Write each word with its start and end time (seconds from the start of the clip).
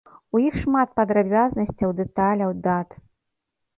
У 0.37 0.39
іх 0.43 0.55
шмат 0.61 0.95
падрабязнасцяў, 0.99 1.93
дэталяў, 2.03 2.57
дат. 2.67 2.89